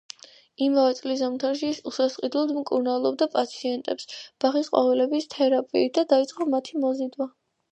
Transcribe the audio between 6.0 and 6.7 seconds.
და დაიწყო